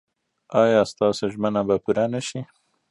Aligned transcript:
ایا 0.61 0.81
ستاسو 0.91 1.23
ژمنه 1.33 1.61
به 1.67 1.75
پوره 1.83 2.05
نه 2.13 2.21
شي؟ 2.27 2.39